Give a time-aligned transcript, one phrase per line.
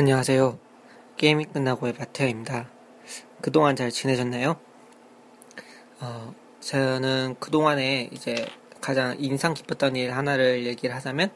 [0.00, 0.58] 안녕하세요.
[1.18, 2.70] 게임이 끝나고의 마태입니다.
[3.42, 4.58] 그동안 잘 지내셨나요?
[6.00, 8.46] 어, 저는 그동안에 이제
[8.80, 11.34] 가장 인상 깊었던 일 하나를 얘기를 하자면,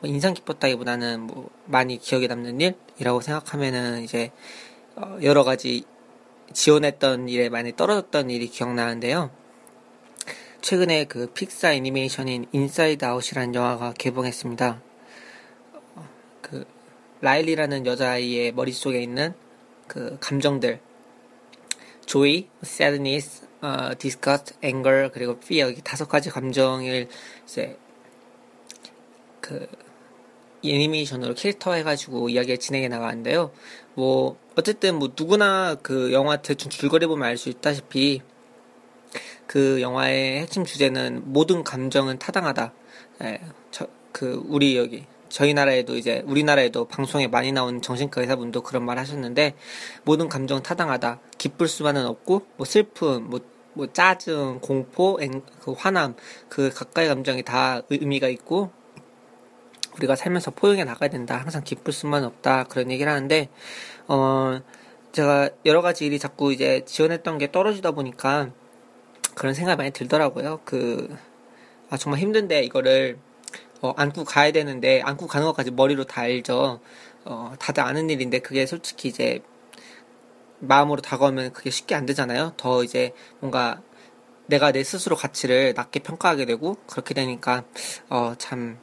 [0.00, 4.32] 뭐 인상 깊었다기보다는 뭐 많이 기억에 남는 일이라고 생각하면은 이제
[4.96, 5.84] 어, 여러 가지
[6.52, 9.30] 지원했던 일에 많이 떨어졌던 일이 기억나는데요.
[10.60, 14.91] 최근에 그 픽사 애니메이션인 인사이드 아웃이라는 영화가 개봉했습니다.
[17.22, 19.32] 라일리라는 여자아이의 머릿속에 있는
[19.86, 20.80] 그 감정들
[22.04, 27.08] joy, sadness, 어, disgust, anger 그리고 fear 이 다섯 가지 감정을
[27.44, 27.78] 이제
[29.40, 29.66] 그
[30.64, 33.52] 애니메이션으로 캐릭터 해가지고 이야기를 진행해 나가는데요.
[33.94, 38.22] 뭐 어쨌든 뭐 누구나 그 영화 대충 줄거리 보면 알 수 있다시피
[39.46, 42.72] 그 영화의 핵심 주제는 모든 감정은 타당하다.
[43.24, 48.84] 예, 저, 그 우리 여기 저희 나라에도 이제 우리나라에도 방송에 많이 나온 정신과 의사분도 그런
[48.84, 49.54] 말 하셨는데
[50.04, 51.20] 모든 감정 타당하다.
[51.38, 53.40] 기쁠 수만은 없고 뭐 슬픔, 뭐,
[53.72, 56.16] 뭐 짜증, 공포, 앵, 그 화남
[56.50, 58.70] 그 가까이 감정이 다 의미가 있고
[59.96, 61.38] 우리가 살면서 포용해 나가야 된다.
[61.38, 62.64] 항상 기쁠 수만 없다.
[62.64, 63.48] 그런 얘기를 하는데
[64.08, 64.60] 어
[65.12, 68.50] 제가 여러 가지 일이 자꾸 이제 지원했던 게 떨어지다 보니까
[69.34, 70.60] 그런 생각이 많이 들더라고요.
[70.66, 71.16] 그
[71.88, 73.16] 아, 정말 힘든데 이거를
[73.82, 76.80] 어, 안고 가야 되는데 안고 가는 것까지 머리로 다 알죠.
[77.24, 79.42] 어, 다들 아는 일인데 그게 솔직히 이제
[80.60, 82.54] 마음으로 다가오면 그게 쉽게 안 되잖아요.
[82.56, 83.82] 더 이제 뭔가
[84.46, 87.64] 내가 내 스스로 가치를 낮게 평가하게 되고 그렇게 되니까
[88.08, 88.78] 어, 참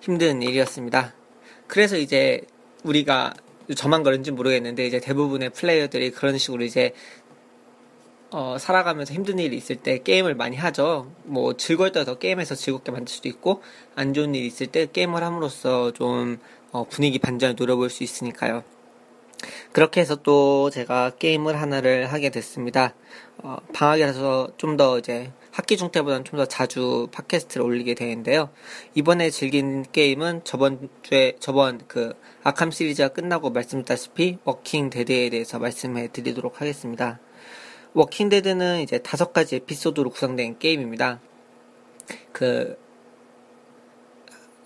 [0.00, 1.14] 힘든 일이었습니다.
[1.68, 2.42] 그래서 이제
[2.82, 3.34] 우리가
[3.76, 6.92] 저만 그런지 모르겠는데 이제 대부분의 플레이어들이 그런 식으로 이제
[8.36, 11.12] 어, 살아가면서 힘든 일이 있을 때 게임을 많이 하죠.
[11.22, 13.62] 뭐 즐거울 때 더 게임에서 즐겁게 만들 수도 있고
[13.94, 16.40] 안 좋은 일이 있을 때 게임을 함으로써 좀
[16.72, 18.64] 어, 분위기 반전을 노려볼 수 있으니까요.
[19.70, 22.94] 그렇게 해서 또 제가 게임을 하나를 하게 됐습니다.
[23.38, 28.50] 어, 방학이라서 좀 더 이제 학기 중 때보다는 좀 더 자주 팟캐스트를 올리게 되는데요.
[28.96, 36.08] 이번에 즐긴 게임은 저번 주에 저번 그 아캄 시리즈가 끝나고 말씀드렸다시피 워킹 데드에 대해서 말씀해
[36.08, 37.20] 드리도록 하겠습니다.
[37.94, 41.20] 워킹 데드는 이제 다섯 가지 에피소드로 구성된 게임입니다.
[42.32, 42.76] 그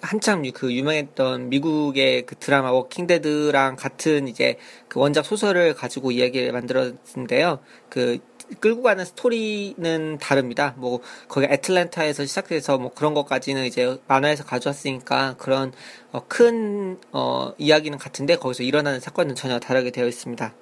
[0.00, 4.56] 한참 그 유명했던 미국의 그 드라마 워킹 데드랑 같은 이제
[4.88, 7.58] 그 원작 소설을 가지고 이야기를 만들었는데요.
[7.90, 8.18] 그
[8.60, 10.74] 끌고 가는 스토리는 다릅니다.
[10.78, 15.72] 뭐 거기 애틀랜타에서 시작해서 뭐 그런 것까지는 이제 만화에서 가져왔으니까 그런
[16.12, 20.54] 어, 큰 어, 이야기는 같은데 거기서 일어나는 사건은 전혀 다르게 되어 있습니다.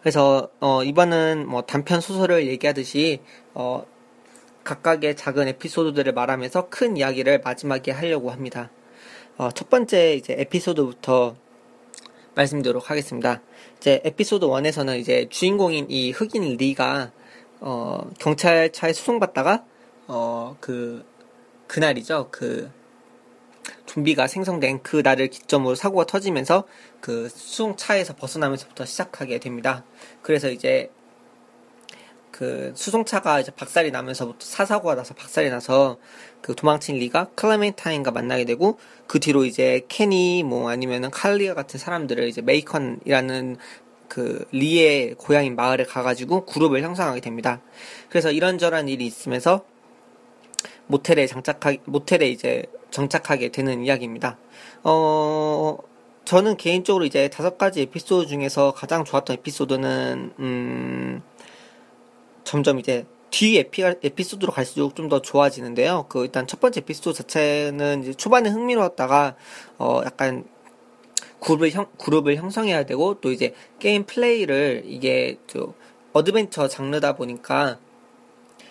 [0.00, 3.20] 그래서 어, 이번은 뭐 단편 소설을 얘기하듯이
[3.54, 3.84] 어,
[4.64, 8.70] 각각의 작은 에피소드들을 말하면서 큰 이야기를 마지막에 하려고 합니다.
[9.36, 11.36] 어, 첫 번째 이제 에피소드부터
[12.34, 13.40] 말씀드리도록 하겠습니다.
[13.78, 17.12] 이제 에피소드 1에서는 이제 주인공인 이 흑인 리가
[17.60, 19.64] 어, 경찰차에 수송받다가
[20.06, 21.04] 어, 그
[21.66, 22.28] 그날이죠.
[22.30, 22.70] 그
[23.88, 26.64] 좀비가 생성된 그 날을 기점으로 사고가 터지면서
[27.00, 29.84] 그 수송차에서 벗어나면서부터 시작하게 됩니다.
[30.22, 30.90] 그래서 이제
[32.30, 35.96] 그 수송차가 이제 박살이 나면서부터 사사고가 나서 박살이 나서
[36.40, 38.78] 그 도망친 리가 클레멘타인과 만나게 되고
[39.08, 43.56] 그 뒤로 이제 케니 뭐 아니면은 칼리아 같은 사람들을 이제 메이컨이라는
[44.08, 47.60] 그 리의 고향인 마을에 가가지고 그룹을 형성하게 됩니다.
[48.08, 49.64] 그래서 이런저런 일이 있으면서
[50.86, 52.64] 모텔에 장착하 모텔에 이제
[52.98, 54.38] 정착하게 되는 이야기입니다.
[54.82, 55.78] 어
[56.24, 61.22] 저는 개인적으로 이제 다섯 가지 에피소드 중에서 가장 좋았던 에피소드는 음
[62.44, 66.06] 점점 이제 뒤 에피, 에피소드로 갈수록 좀 더 좋아지는데요.
[66.08, 69.36] 그 일단 첫 번째 에피소드 자체는 이제 초반에 흥미로웠다가
[69.78, 70.44] 어 약간
[71.40, 75.72] 그룹을 형 그룹을 형성해야 되고 또 이제 게임 플레이를 이게 저
[76.12, 77.78] 어드벤처 장르다 보니까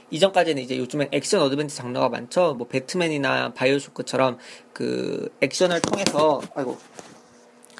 [0.09, 2.55] 이전까지는 이제 요즘엔 액션 어드벤처 장르가 많죠.
[2.55, 4.37] 뭐 배트맨이나 바이오쇼크처럼
[4.73, 6.77] 그 액션을 통해서 아이고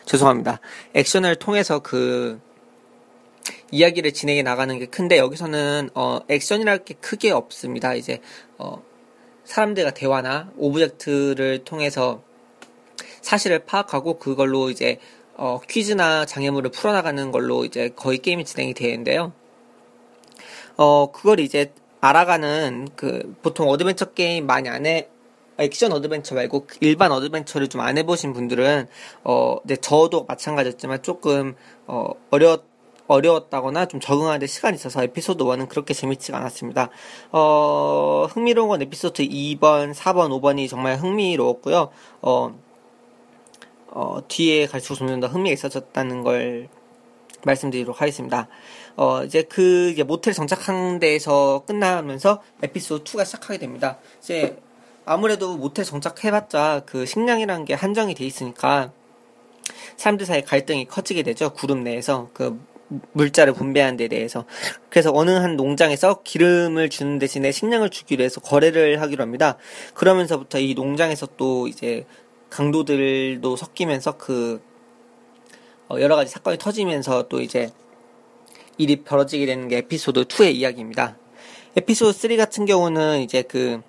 [0.06, 0.60] 죄송합니다.
[0.94, 2.40] 액션을 통해서 그
[3.72, 7.94] 이야기를 진행해 나가는 게 큰데 여기서는 어 액션이랄 게 크게 없습니다.
[7.94, 8.22] 이제
[8.58, 8.82] 어
[9.44, 12.24] 사람들과 대화나 오브젝트를 통해서
[13.22, 15.00] 사실을 파악하고 그걸로 이제
[15.36, 19.34] 어 퀴즈나 장애물을 풀어나가는 걸로 이제 거의 게임이 진행이 되는데요.
[20.78, 21.74] 어 그걸 이제
[22.08, 25.10] 알아가는 그 보통 어드벤처 게임 많이 안 해.
[25.60, 28.88] 액션 어드벤처 말고 일반 어드벤처를 좀 안 해보신 분들은
[29.24, 31.56] 어, 네, 저도 마찬가지였지만 조금
[31.88, 32.60] 어, 어려
[33.08, 36.90] 어려웠다거나 좀 적응하는데 시간이 있어서 에피소드 1은 그렇게 재밌지가 않았습니다.
[37.32, 41.90] 어, 흥미로운 건 에피소드 2번, 4번, 5번이 정말 흥미로웠고요.
[42.22, 42.60] 어,
[43.88, 46.68] 어, 뒤에 갈수록 점점 더 흥미가 있어졌다는 걸
[47.48, 48.48] 말씀드리도록 하겠습니다.
[48.96, 53.98] 어, 이제 그 이제 모텔 정착한 데에서 끝나면서 에피소드 2가 시작하게 됩니다.
[54.20, 54.58] 이제
[55.06, 58.92] 아무래도 모텔 정착해봤자 그 식량이라는 게 한정이 돼 있으니까
[59.96, 61.54] 사람들 사이 갈등이 커지게 되죠.
[61.54, 62.60] 그룹 내에서 그
[63.14, 64.46] 물자를 분배하는 데 대해서
[64.90, 69.58] 그래서 어느 한 농장에서 기름을 주는 대신에 식량을 주기로 해서 거래를 하기로 합니다.
[69.94, 72.06] 그러면서부터 이 농장에서 또 이제
[72.50, 74.77] 강도들도 섞이면서 그 어,
[75.92, 77.72] 여러 가지 사건이 터지면서 또 이제
[78.78, 81.18] 일이 벌어지게 되는 게 에피소드 2의 이야기입니다.
[81.76, 83.82] 에피소드 3 같은 경우는 이제 그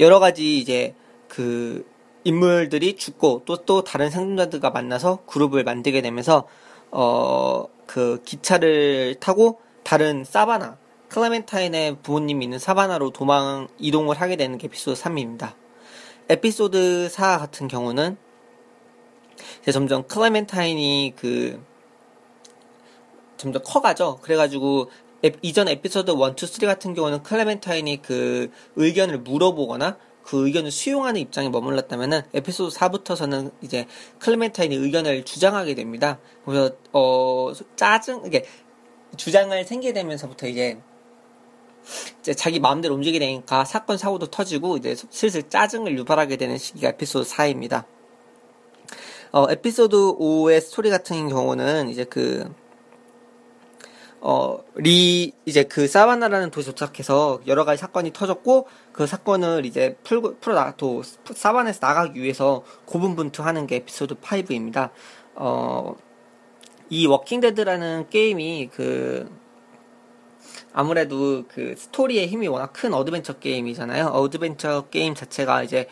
[0.00, 0.94] 여러 가지 이제
[1.28, 1.86] 그
[2.24, 6.46] 인물들이 죽고 또 또 다른 생존자들과 만나서 그룹을 만들게 되면서
[6.90, 10.78] 어 그 기차를 타고 다른 사바나
[11.10, 15.52] 클라멘타인의 부모님이 있는 사바나로 도망 이동을 하게 되는 게 에피소드 3입니다.
[16.30, 18.16] 에피소드 4 같은 경우는
[19.72, 21.62] 점점 클라멘타인이 그
[23.36, 24.18] 점점 커가죠.
[24.22, 24.90] 그래가지고
[25.24, 31.20] 에, 이전 에피소드 1, 2, 3 같은 경우는 클레멘타인이 그 의견을 물어보거나 그 의견을 수용하는
[31.20, 33.86] 입장에 머물렀다면은 에피소드 4부터서는 이제
[34.20, 36.18] 클레멘타인이 의견을 주장하게 됩니다.
[36.44, 38.44] 그래서 어 짜증 이게
[39.16, 40.78] 주장을 생기게 되면서부터 이제
[42.20, 47.28] 이제 자기 마음대로 움직이게 되니까 사건 사고도 터지고 이제 슬슬 짜증을 유발하게 되는 시기가 에피소드
[47.28, 47.84] 4입니다.
[49.32, 52.52] 어 에피소드 5의 스토리 같은 경우는 이제 그
[54.24, 60.36] 어, 리, 이제 그 사바나라는 도시에 도착해서 여러 가지 사건이 터졌고, 그 사건을 이제 풀고,
[60.38, 64.90] 풀어 나, 또, 사바나에서 나가기 위해서 고군분투 하는 게 에피소드 5입니다.
[65.34, 65.96] 어,
[66.88, 69.28] 이 워킹데드라는 게임이 그,
[70.72, 74.06] 아무래도 그 스토리의 힘이 워낙 큰 어드벤처 게임이잖아요.
[74.06, 75.88] 어드벤처 게임 자체가 이제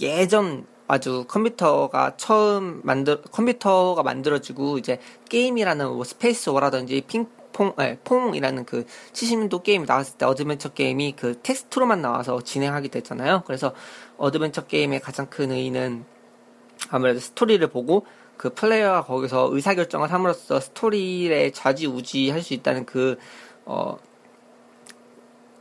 [0.00, 4.98] 예전 아주 컴퓨터가 처음 만들 컴퓨터가 만들어지고 이제
[5.28, 11.14] 게임이라는 뭐 스페이스 워라든지 핑 퐁, 네, 퐁이라는 그 70년도 게임이 나왔을 때 어드벤처 게임이
[11.16, 13.42] 그 텍스트로만 나와서 진행하게 됐잖아요.
[13.46, 13.72] 그래서
[14.18, 16.04] 어드벤처 게임의 가장 큰 의의는
[16.90, 18.06] 아무래도 스토리를 보고
[18.36, 23.18] 그 플레이어가 거기서 의사결정을 함으로써 스토리에 좌지우지 할 수 있다는 그,
[23.64, 23.96] 어,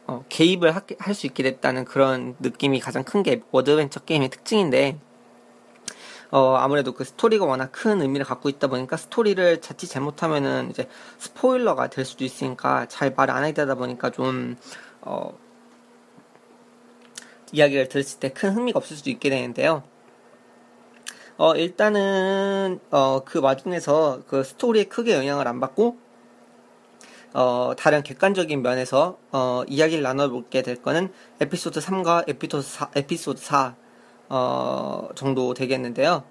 [0.08, 4.98] 어, 개입을 할 수 있게 됐다는 그런 느낌이 가장 큰게 어드벤처 게임의 특징인데,
[6.31, 10.88] 어, 아무래도 그 스토리가 워낙 큰 의미를 갖고 있다 보니까 스토리를 자칫 잘못하면은 이제
[11.18, 14.56] 스포일러가 될 수도 있으니까 잘 말을 안 하게 되다 보니까 좀,
[15.02, 15.38] 어,
[17.52, 19.84] 이야기를 들었을 때 큰 흥미가 없을 수도 있게 되는데요.
[21.38, 25.98] 어, 일단은, 어, 그 와중에서 그 스토리에 크게 영향을 안 받고,
[27.34, 33.76] 어, 다른 객관적인 면에서, 어, 이야기를 나눠보게 될 거는 에피소드 3과 에피소드 4, 에피소드 4,
[34.30, 36.24] 어, 정도 되겠는데요.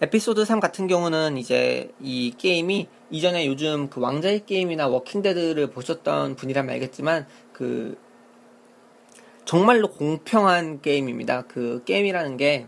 [0.00, 6.72] 에피소드 3 같은 경우는 이제 이 게임이 이전에 요즘 그 왕좌의 게임이나 워킹데드를 보셨던 분이라면
[6.74, 7.98] 알겠지만 그
[9.44, 11.46] 정말로 공평한 게임입니다.
[11.48, 12.66] 그 게임이라는 게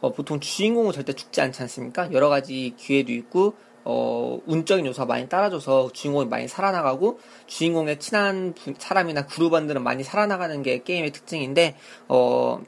[0.00, 2.12] 어, 보통 주인공은 절대 죽지 않지 않습니까?
[2.12, 9.26] 여러 가지 기회도 있고 어, 운적인 요소가 많이 따라줘서 주인공이 많이 살아나가고 주인공의 친한 사람이나
[9.26, 11.76] 그룹원들은 많이 살아나가는 게 게임의 특징인데
[12.08, 12.62] 어,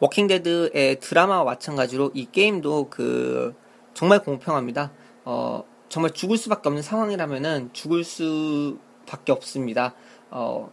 [0.00, 3.54] 워킹데드의 드라마와 마찬가지로 이 게임도 그
[3.94, 4.92] 정말 공평합니다.
[5.24, 9.94] 어, 정말 죽을 수밖에 없는 상황이라면은 죽을 수밖에 없습니다.
[10.30, 10.70] 어,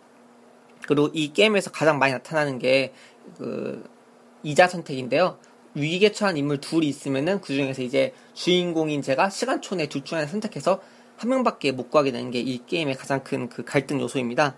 [0.88, 2.94] 그리고 이 게임에서 가장 많이 나타나는 게
[3.38, 3.84] 그
[4.44, 5.38] 이자 선택인데요.
[5.76, 10.82] 위기에 처한 인물 둘이 있으면은 그 중에서 이제 주인공인 제가 시간초 내둘 중 하나 선택해서
[11.16, 14.58] 한 명밖에 못 구하게 되는 게 이 게임의 가장 큰 그 갈등 요소입니다.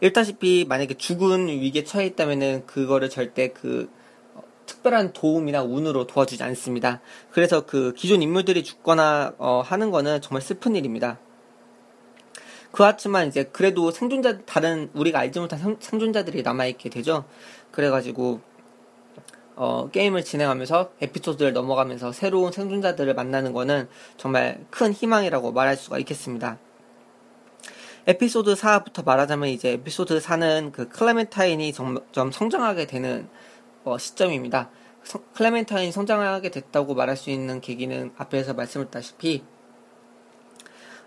[0.00, 3.90] 일다시피 만약에 죽은 위기에 처해 있다면은 그거를 절대 그
[4.34, 7.00] 어, 특별한 도움이나 운으로 도와주지 않습니다.
[7.30, 11.18] 그래서 그 기존 인물들이 죽거나 어, 하는 거는 정말 슬픈 일입니다.
[12.70, 17.24] 그렇지만 이제 그래도 생존자 다른 우리가 알지 못한 생, 생존자들이 남아 있게 되죠.
[17.70, 18.40] 그래가지고
[19.56, 26.58] 어, 게임을 진행하면서 에피소드를 넘어가면서 새로운 생존자들을 만나는 거는 정말 큰 희망이라고 말할 수가 있겠습니다.
[28.08, 33.28] 에피소드 4부터 말하자면 이제 에피소드 4는 그 클레멘타인이 좀, 좀 성장하게 되는
[33.84, 34.70] 어, 시점입니다.
[35.02, 39.44] 성, 클레멘타인이 성장하게 됐다고 말할 수 있는 계기는 앞에서 말씀드렸다시피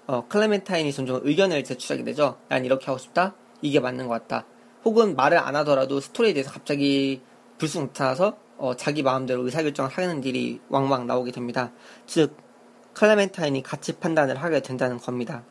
[0.05, 2.37] 어, 클레멘타인이 점점 의견을 제출하게 되죠.
[2.49, 3.33] 난 이렇게 하고 싶다.
[3.63, 4.45] 이게 맞는 것 같다.
[4.85, 7.23] 혹은 말을 안 하더라도 스토리에 대해서 갑자기
[7.57, 11.71] 불쑥 나타나서 어, 자기 마음대로 의사결정을 하는 일이 왕왕 나오게 됩니다.
[12.05, 12.37] 즉
[12.93, 15.43] 클레멘타인이 가치 판단을 하게 된다는 겁니다.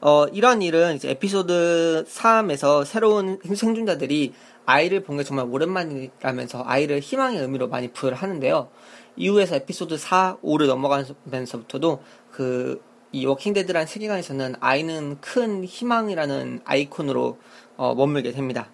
[0.00, 4.34] 어, 이런 일은 이제 에피소드 3에서 새로운 생존자들이
[4.66, 8.68] 아이를 본 게 정말 오랜만이라면서 아이를 희망의 의미로 많이 부여를 하는데요.
[9.16, 12.80] 이후에서 에피소드 4, 5를 넘어가면서부터도 그
[13.12, 17.38] 이 워킹데드라는 세계관에서는 아이는 큰 희망이라는 아이콘으로
[17.76, 18.68] 어, 머물게 됩니다.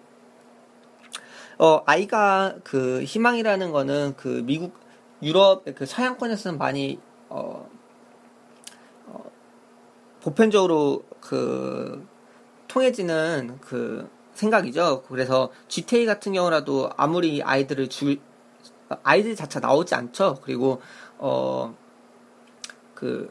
[1.57, 4.73] 어, 아이가 그 희망이라는 거는 그 미국,
[5.21, 6.99] 유럽, 그 서양권에서는 많이,
[7.29, 7.69] 어, 어,
[10.23, 12.07] 보편적으로 그,
[12.69, 15.03] 통해지는 그 생각이죠.
[15.07, 18.19] 그래서 GTA 같은 경우라도 아무리 아이들을 죽,
[19.03, 20.39] 아이들 자체가 나오지 않죠.
[20.41, 20.81] 그리고,
[21.19, 21.75] 어,
[22.95, 23.29] 그,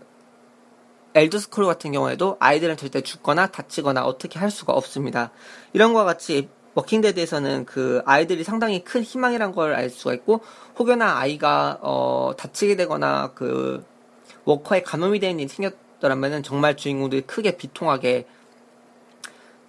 [1.14, 5.30] 엘드 스크롤 같은 경우에도 아이들은 절대 죽거나 다치거나 어떻게 할 수가 없습니다.
[5.72, 10.40] 이런 것과 같이 워킹데드에서는 그 아이들이 상당히 큰 희망이란 걸 알 수가 있고
[10.78, 13.84] 혹여나 아이가 어 다치게 되거나 그
[14.46, 18.26] 워커의 간호이 되는 일이 생겼 더라면은 정말 주인공들이 크게 비통하게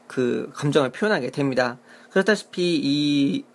[0.07, 1.77] 그 감정을 표현하게 됩니다.
[2.09, 3.53] 그렇다시피 이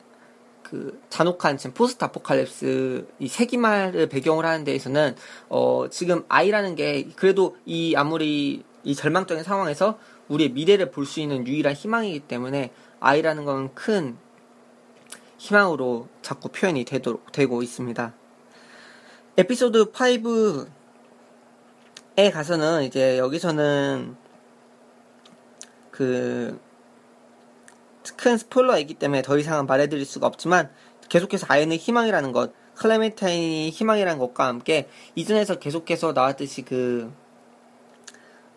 [0.69, 5.17] 그 잔혹한 지금 포스트 아포칼립스 이 세기말을 배경으로 하는 데에서는
[5.49, 11.47] 어 지금 아이라는 게 그래도 이 아무리 이 절망적인 상황에서 우리의 미래를 볼 수 있는
[11.47, 12.71] 유일한 희망이기 때문에
[13.01, 14.19] 아이라는 건 큰
[15.39, 18.13] 희망으로 자꾸 표현이 되도록 되고 있습니다.
[19.39, 20.67] 에피소드 5
[22.19, 24.17] 에 가서는 이제 여기서는
[25.91, 26.69] 그
[28.19, 30.71] 큰 스포일러이기 때문에 더 이상은 말해드릴 수가 없지만
[31.09, 37.13] 계속해서 아이는 희망이라는 것, 클레멘타인이 희망이라는 것과 함께 이전에서 계속해서 나왔듯이 그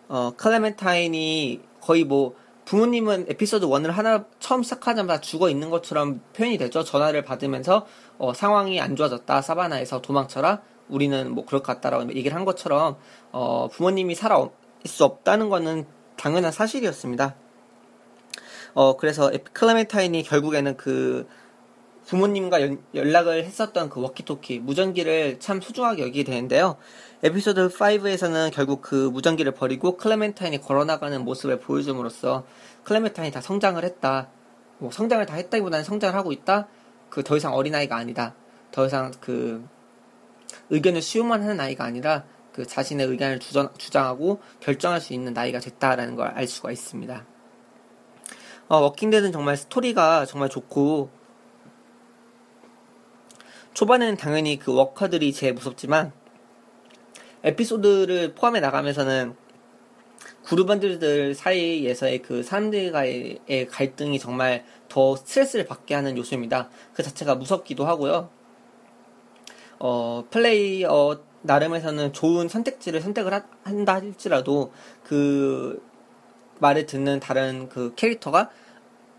[0.08, 6.84] 어, 클레멘타인이 거의 뭐 부모님은 에피소드 1을 하나 처음 시작하자마자 죽어 있는 것처럼 표현이 되죠.
[6.84, 7.86] 전화를 받으면서
[8.18, 9.42] 어, 상황이 안 좋아졌다.
[9.42, 10.60] 사바나에서 도망쳐라.
[10.92, 12.96] 우리는 뭐 그럴 것 같다라고 얘기를 한 것처럼
[13.32, 14.48] 어, 부모님이 살아
[14.84, 17.34] 있을 수 없다는 것은 당연한 사실이었습니다.
[18.74, 21.26] 어, 그래서 클레멘타인이 결국에는 그
[22.06, 26.76] 부모님과 연, 연락을 했었던 그 워키토키, 무전기를 참 소중하게 여기게 되는데요.
[27.22, 32.44] 에피소드 5에서는 결국 그 무전기를 버리고 클레멘타인이 걸어나가는 모습을 보여줌으로써
[32.84, 34.28] 클레멘타인이 다 성장을 했다.
[34.78, 36.66] 뭐 성장을 다 했다기보다는 성장을 하고 있다.
[37.12, 38.34] 그 더 이상 어린아이가 아니다.
[38.70, 39.62] 더 이상 그
[40.70, 45.58] 의견을 수용만 하는 아이가 아니라 그 자신의 의견을 주장, 주장 하고 결정할 수 있는 나이가
[45.58, 47.26] 됐다라는 걸 알 수가 있습니다.
[48.68, 51.10] 어, 워킹데드는 정말 스토리가 정말 좋고
[53.74, 56.12] 초반에는 당연히 그 워커들이 제일 무섭지만
[57.42, 59.34] 에피소드를 포함해 나가면서는
[60.44, 66.68] 그룹원들들 사이에서의 그 사람들과의 갈등이 정말 더 스트레스를 받게 하는 요소입니다.
[66.94, 68.30] 그 자체가 무섭기도 하고요.
[69.84, 74.72] 어, 플레이어 나름에서는 좋은 선택지를 선택을 하, 한다 할지라도
[75.02, 75.82] 그
[76.60, 78.48] 말을 듣는 다른 그 캐릭터가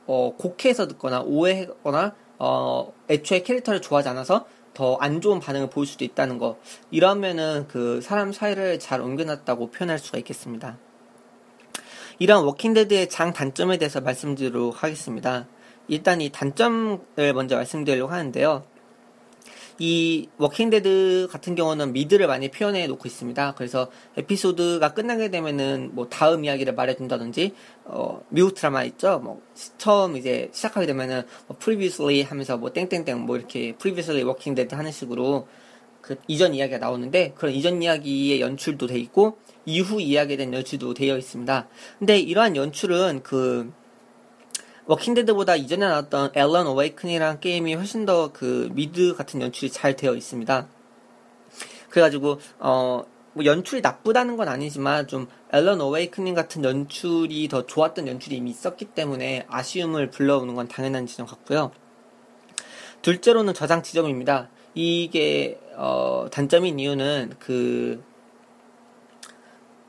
[0.08, 6.05] 어, 곡해서 듣거나 오해하거나 어, 애초에 캐릭터를 좋아하지 않아서 더 안 좋은 반응을 보일 수도
[6.05, 6.58] 있다는 거.
[6.91, 10.77] 이러면은 그 사람 사이를 잘 옮겨놨다고 표현할 수가 있겠습니다.
[12.20, 15.46] 이런 워킹데드의 장 단점에 대해서 말씀드리도록 하겠습니다.
[15.89, 18.63] 일단 이 단점을 먼저 말씀드리려고 하는데요.
[19.80, 23.56] 이 워킹데드 같은 경우는 미드를 많이 표현해 놓고 있습니다.
[23.56, 27.53] 그래서 에피소드가 끝나게 되면은 뭐 다음 이야기를 말해준다든지
[27.86, 29.20] 어 미국 드라마 있죠.
[29.20, 29.42] 뭐
[29.77, 35.48] 처음 이제 시작하게 되면은 뭐 previously 하면서 뭐 땡땡땡 뭐 이렇게 previously 워킹데드 하는 식으로
[36.01, 41.18] 그 이전 이야기가 나오는데 그런 이전 이야기의 연출도 돼 있고 이후 이야기에 대한 연출도 되어
[41.18, 41.68] 있습니다.
[41.98, 43.72] 근데 이러한 연출은 그
[44.86, 50.68] 워킹데드보다 이전에 나왔던 앨런 어웨이큰이라는 게임이 훨씬 더 그 미드 같은 연출이 잘 되어 있습니다.
[51.90, 53.06] 그래가지고 어.
[53.36, 58.86] 뭐 연출이 나쁘다는 건 아니지만 좀 앨런 어웨이크닝 같은 연출이 더 좋았던 연출이 이미 있었기
[58.86, 61.72] 때문에 아쉬움을 불러오는 건 당연한 지점 같고요.
[63.02, 64.50] 둘째로는 저장 지점입니다.
[64.75, 68.04] 이게 어, 단점인 이유는 그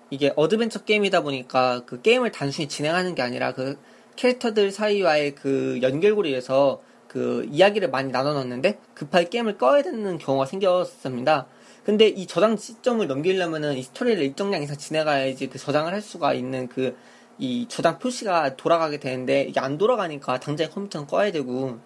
[0.09, 3.79] 이게 어드벤처 게임이다 보니까 그 게임을 단순히 진행하는 게 아니라 그
[4.17, 11.47] 캐릭터들 사이와의 그 연결고리에서 그 이야기를 많이 나눠놨는데 급하게 게임을 꺼야 되는 경우가 생겼습니다.
[11.85, 16.69] 근데 이 저장 시점을 넘기려면은 이 스토리를 일정량 이상 지나가야지 그 저장을 할 수가 있는
[16.69, 16.97] 그
[17.39, 21.79] 이 저장 표시가 돌아가게 되는데 이게 안 돌아가니까 당장 컴퓨터는 꺼야 되고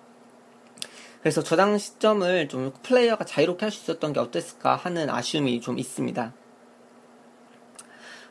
[1.20, 6.32] 그래서 저장 시점을 좀 플레이어가 자유롭게 할 수 있었던 게 어땠을까 하는 아쉬움이 좀 있습니다.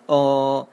[0.07, 0.67] 어,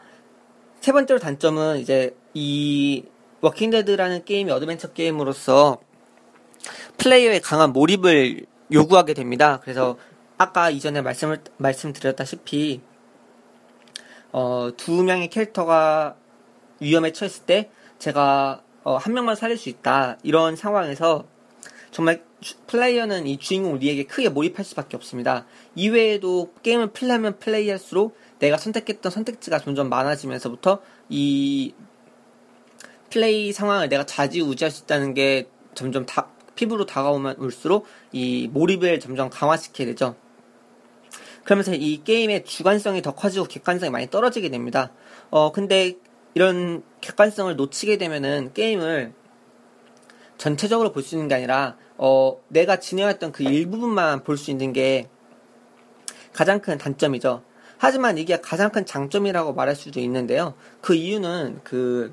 [0.80, 3.04] 세 번째로 단점은 이제 이
[3.44, 5.78] 워킹데드라는 게임이 어드벤처 게임으로서
[6.96, 9.60] 플레이어의 강한 몰입을 요구하게 됩니다.
[9.62, 9.98] 그래서
[10.38, 12.80] 아까 이전에 말씀을 말씀드렸다시피
[14.32, 16.16] 어, 두 명의 캐릭터가
[16.80, 21.26] 위험에 처했을 때 제가 어, 한 명만 살릴 수 있다 이런 상황에서
[21.90, 22.24] 정말
[22.66, 25.44] 플레이어는 이 주인공 리에게 크게 몰입할 수밖에 없습니다.
[25.74, 31.74] 이외에도 게임을 플레이하면 플레이할수록 내가 선택했던 선택지가 점점 많아지면서부터 이
[33.14, 39.30] 플레이 상황을 내가 좌지우지할 수 있다는 게 점점 다, 피부로 다가오면 올수록 이 몰입을 점점
[39.30, 40.16] 강화시키게 되죠.
[41.44, 44.90] 그러면서 이 게임의 주관성이 더 커지고 객관성이 많이 떨어지게 됩니다.
[45.30, 45.94] 어, 근데
[46.34, 49.12] 이런 객관성을 놓치게 되면은 게임을
[50.36, 55.08] 전체적으로 볼 수 있는 게 아니라 어, 내가 진행했던 그 일부분만 볼 수 있는 게
[56.32, 57.44] 가장 큰 단점이죠.
[57.78, 60.54] 하지만 이게 가장 큰 장점이라고 말할 수도 있는데요.
[60.80, 62.12] 그 이유는 그,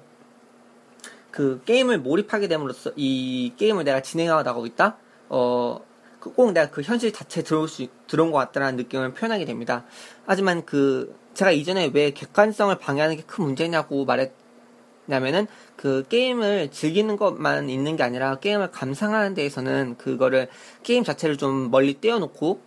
[1.32, 4.98] 그 게임을 몰입하게 됨으로써 이 게임을 내가 진행하고 있다?
[5.30, 5.80] 어,
[6.20, 9.86] 그꼭 내가 그 현실 자체에 들어올 수, 들어온 것 같다는 느낌을 표현하게 됩니다.
[10.26, 17.70] 하지만 그, 제가 이전에 왜 객관성을 방해하는 게 큰 문제냐고 말했냐면은 그 게임을 즐기는 것만
[17.70, 20.50] 있는 게 아니라 게임을 감상하는 데에서는 그거를
[20.84, 22.62] 게임 자체를 좀 멀리 떼어놓고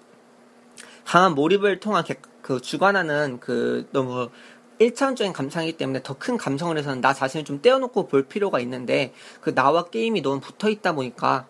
[1.04, 4.30] 강한 몰입을 통한 객, 그 주관하는 그 너무
[4.80, 9.54] 1차원적인 감상이기 때문에 더 큰 감성을 해서는 나 자신을 좀 떼어놓고 볼 필요가 있는데 그
[9.54, 11.46] 나와 게임이 너무 붙어 있다 보니까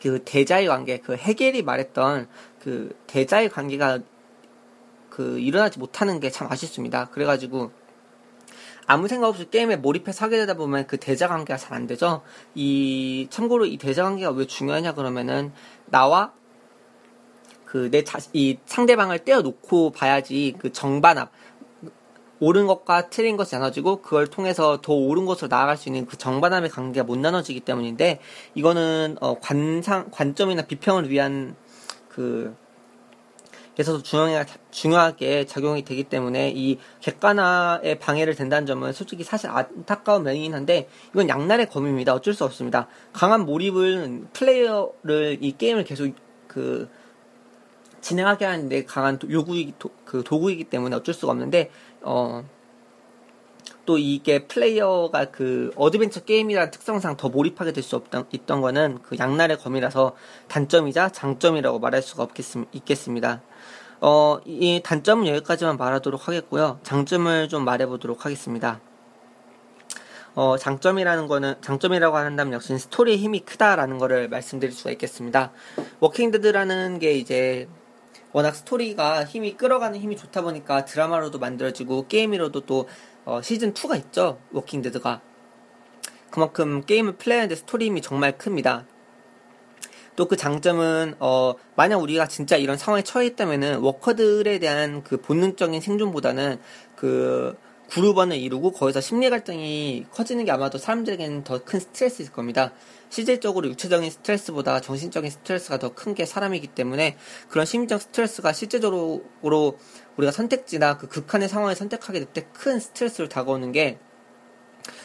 [0.00, 2.28] 그 대자의 관계, 그 해겔이 말했던
[2.62, 4.00] 그 대자의 관계가
[5.10, 7.06] 그 일어나지 못하는 게 참 아쉽습니다.
[7.10, 7.72] 그래가지고
[8.86, 12.22] 아무 생각 없이 게임에 몰입해서 하게 되다 보면 그 대자 관계가 잘 안 되죠.
[12.54, 15.52] 이 참고로 이 대자 관계가 왜 중요하냐 그러면은
[15.86, 16.32] 나와
[17.64, 21.30] 그 내 자, 이 상대방을 떼어놓고 봐야지 그 정반합
[22.40, 26.70] 옳은 것과 틀린 것이 나눠지고 그걸 통해서 더 옳은 것으로 나아갈 수 있는 그 정반합의
[26.70, 28.20] 관계가 못 나눠지기 때문인데
[28.54, 31.56] 이거는 어 관상 관점이나 비평을 위한
[32.08, 32.54] 그
[33.76, 40.54] 그래서 중요하게, 중요하게 작용이 되기 때문에 이 객관화에 방해를 된다는 점은 솔직히 사실 안타까운 면이긴
[40.54, 42.14] 한데 이건 양날의 검입니다.
[42.14, 42.88] 어쩔 수 없습니다.
[43.12, 46.10] 강한 몰입은 플레이어를 이 게임을 계속
[46.48, 46.88] 그
[48.00, 51.70] 진행하게 하는데 강한 요구이 그 도구이기 때문에 어쩔 수가 없는데
[52.02, 52.44] 어.
[53.84, 59.16] 또 이게 플레이어가 그 어드벤처 게임이라는 특성상 더 몰입하게 될 수 없던 있던 거는 그
[59.16, 60.16] 양날의 검이라서
[60.48, 63.42] 단점이자 장점이라고 말할 수가 없겠습, 있겠습니다.
[64.00, 66.80] 어, 이 단점은 여기까지만 말하도록 하겠고요.
[66.82, 68.80] 장점을 좀 말해보도록 하겠습니다.
[70.34, 75.52] 어, 장점이라는 거는, 장점이라고 한다면 역시 스토리의 힘이 크다라는 거를 말씀드릴 수가 있겠습니다.
[76.00, 77.68] 워킹데드라는 게 이제
[78.36, 82.86] 워낙 스토리가 힘이 끌어가는 힘이 좋다 보니까 드라마로도 만들어지고 게임으로도 또
[83.24, 84.38] 어, 시즌 2가 있죠.
[84.52, 85.22] 워킹 데드가.
[86.28, 88.84] 그만큼 게임을 플레이하는데 스토리 힘이 정말 큽니다.
[90.16, 95.80] 또 그 장점은 어 만약 우리가 진짜 이런 상황에 처해 있다면은 walker들에 대한 그 본능적인
[95.80, 96.58] 생존보다는
[96.94, 97.56] 그
[97.90, 102.72] 그룹원을 이루고 거기서 심리 갈등이 커지는 게 아마도 사람들에게는 더 큰 스트레스일 겁니다.
[103.10, 107.16] 실질적으로 육체적인 스트레스보다 정신적인 스트레스가 더 큰 게 사람이기 때문에
[107.48, 109.24] 그런 심리적 스트레스가 실제적으로
[110.16, 113.98] 우리가 선택지나 그 극한의 상황을 선택하게 될 때 큰 스트레스로 다가오는 게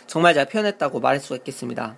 [0.07, 1.97] 정말 잘 표현했다고 말할 수가 있겠습니다.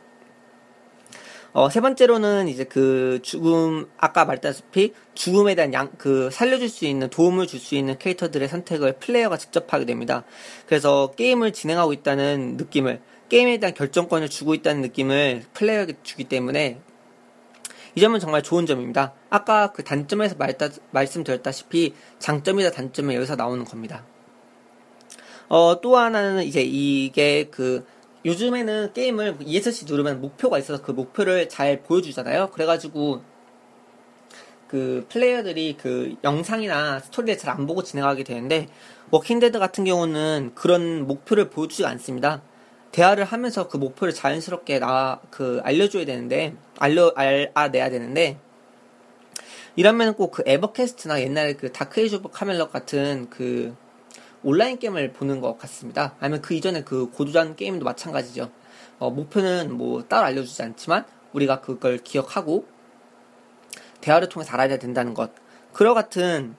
[1.53, 7.09] 어, 세 번째로는 이제 그 죽음, 아까 말했다시피 죽음에 대한 양, 그 살려줄 수 있는,
[7.11, 10.23] 도움을 줄 수 있는 캐릭터들의 선택을 플레이어가 직접 하게 됩니다.
[10.65, 16.79] 그래서 게임을 진행하고 있다는 느낌을, 게임에 대한 결정권을 주고 있다는 느낌을 플레이어에게 주기 때문에
[17.95, 19.13] 이 점은 정말 좋은 점입니다.
[19.29, 24.03] 아까 그 단점에서 말다, 말씀드렸다시피 장점이다 단점이 여기서 나오는 겁니다.
[25.49, 27.85] 어, 또 하나는 이제 이게 그
[28.25, 32.51] 요즘에는 게임을 ESC 누르면 목표가 있어서 그 목표를 잘 보여주잖아요.
[32.51, 33.21] 그래가지고
[34.67, 38.67] 그 플레이어들이 그 영상이나 스토리를 잘 안 보고 진행하게 되는데
[39.11, 42.41] 워킹데드 같은 경우는 그런 목표를 보여주지 않습니다.
[42.91, 48.37] 대화를 하면서 그 목표를 자연스럽게 나 그 알려줘야 되는데 알려 알아내야 되는데
[49.75, 53.75] 이러면 꼭 그 에버퀘스트나 옛날에 그 다크 에이지 오브 카멜롯 같은 그
[54.43, 56.15] 온라인 게임을 보는 것 같습니다.
[56.19, 58.51] 아니면 그 이전에 그 고전 게임도 마찬가지죠.
[58.99, 62.65] 어, 목표는 뭐 따로 알려주지 않지만 우리가 그걸 기억하고
[64.01, 65.31] 대화를 통해서 알아야 된다는 것.
[65.71, 66.55] 그와 같은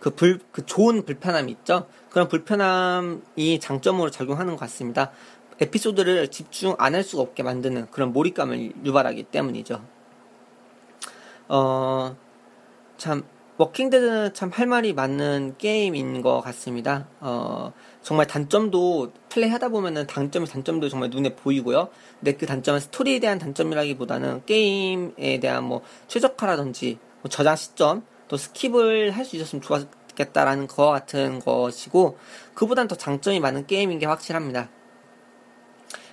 [0.00, 1.86] 그 불, 그 좋은 불편함이 있죠.
[2.10, 5.10] 그런 불편함이 장점으로 작용하는 것 같습니다.
[5.60, 9.82] 에피소드를 집중 안 할 수가 없게 만드는 그런 몰입감을 유발하기 때문이죠.
[11.48, 12.16] 어,
[12.96, 13.24] 참,
[13.58, 17.08] 워킹데드는 참 할 말이 많은 게임인 것 같습니다.
[17.20, 21.88] 어, 정말 단점도 플레이 하다 보면은 단점이 단점도 정말 눈에 보이고요.
[22.20, 29.10] 근데 그 단점은 스토리에 대한 단점이라기보다는 게임에 대한 뭐 최적화라든지 뭐 저장 시점 또 skip을
[29.10, 29.82] 할 수 있었으면 좋았,
[30.18, 32.18] 좋겠다라는 거 같은 것이고
[32.54, 34.68] 그보단 더 장점이 많은 게임인 게 확실합니다.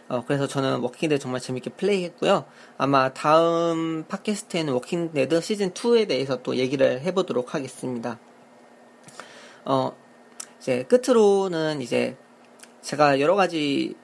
[0.07, 2.45] 어, 그래서 저는 워킹데드 정말 재밌게 플레이했고요.
[2.77, 8.19] 아마 다음 팟캐스트에는 워킹데드 시즌 2에 대해서 또 얘기를 해보도록 하겠습니다.
[9.65, 9.95] 어,
[10.59, 12.17] 이제 끝으로는 이제
[12.81, 13.95] 제가 여러 가지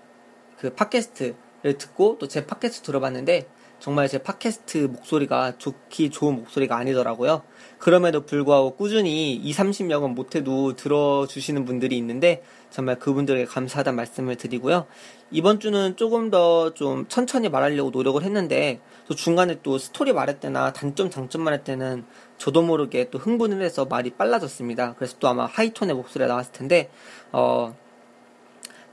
[0.58, 3.48] 그 팟캐스트를 듣고 또 제 팟캐스트 들어봤는데
[3.80, 7.44] 정말 제 팟캐스트 목소리가 좋기 좋은 목소리가 아니더라고요.
[7.82, 14.86] 그럼에도 불구하고 꾸준히 2, 30명은 못해도 들어주시는 분들이 있는데 정말 그분들에게 감사하다는 말씀을 드리고요.
[15.32, 20.74] 이번 주는 조금 더 좀 천천히 말하려고 노력을 했는데 또 중간에 또 스토리 말할 때나
[20.74, 22.06] 단점 장점 말할 때는
[22.38, 24.94] 저도 모르게 또 흥분을 해서 말이 빨라졌습니다.
[24.94, 26.92] 그래서 또 아마 하이톤의 목소리가 나왔을 텐데
[27.32, 27.76] 어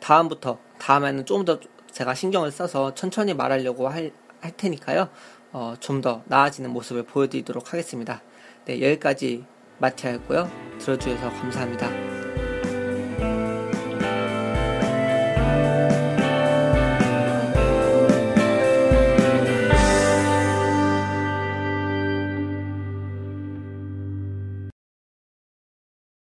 [0.00, 1.60] 다음부터 다음에는 조금 더
[1.92, 5.10] 제가 신경을 써서 천천히 말하려고 할, 할 테니까요.
[5.52, 8.22] 어, 좀 더 나아지는 모습을 보여드리도록 하겠습니다.
[8.68, 9.46] 네, 여기까지
[9.78, 10.50] 마티아였고요.
[10.78, 12.17] 들어주셔서 감사합니다.